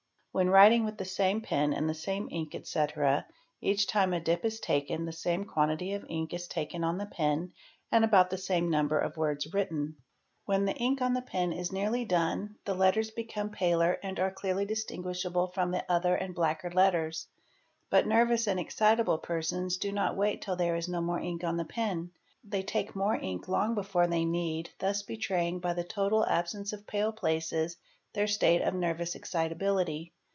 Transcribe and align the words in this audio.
When 0.33 0.49
writing 0.49 0.85
with 0.85 0.97
the 0.97 1.03
same 1.03 1.41
pen 1.41 1.73
and 1.73 1.91
it 1.91 1.93
> 1.93 1.95
same 1.95 2.29
ink, 2.31 2.55
etc., 2.55 3.25
each 3.59 3.85
time 3.85 4.13
a 4.13 4.19
dip 4.21 4.45
is 4.45 4.61
taken 4.61 5.03
the 5.03 5.11
same 5.11 5.43
quantity 5.43 5.91
of 5.91 6.05
ink 6.07 6.33
is 6.33 6.47
en 6.55 6.85
on 6.85 6.97
the 6.97 7.05
pen 7.05 7.51
and 7.91 8.05
about 8.05 8.29
the 8.29 8.37
same 8.37 8.69
number 8.69 8.97
of 8.97 9.17
words 9.17 9.53
written; 9.53 9.97
when 10.45 10.63
the 10.63 10.71
238 10.71 10.71
THE 10.71 10.71
EXPERT 10.71 10.85
ink 10.89 11.01
on 11.01 11.13
the 11.13 11.21
pen 11.29 11.51
is 11.59 11.71
nearly 11.73 12.05
done 12.05 12.55
the 12.63 12.73
letters 12.73 13.11
become 13.11 13.49
paler 13.49 13.99
and 14.01 14.21
are 14.21 14.31
clearly— 14.31 14.63
distinguishable 14.65 15.47
from 15.47 15.71
the 15.71 15.83
other 15.91 16.15
and 16.15 16.33
blacker 16.33 16.69
letters. 16.71 17.27
But 17.89 18.07
nervous 18.07 18.47
and— 18.47 18.57
excitable 18.59 19.17
persons 19.17 19.75
do 19.75 19.91
not: 19.91 20.15
wait 20.15 20.41
till 20.41 20.55
there 20.55 20.77
is 20.77 20.87
no 20.87 21.01
more 21.01 21.19
ink 21.19 21.43
on 21.43 21.57
the 21.57 21.65
pen: 21.65 22.09
they— 22.41 22.63
take 22.63 22.95
more 22.95 23.15
ink 23.17 23.49
long 23.49 23.75
before 23.75 24.07
they 24.07 24.23
need, 24.23 24.69
thus 24.79 25.01
betraying 25.03 25.59
by 25.59 25.73
the 25.73 25.83
total 25.83 26.25
absence 26.25 26.71
of 26.71 26.87
pale 26.87 27.11
places 27.11 27.75
their 28.13 28.27
state 28.27 28.61
of 28.61 28.73
nervous 28.73 29.13
excitability. 29.15 30.13